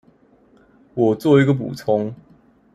[0.95, 2.15] 我作一個補充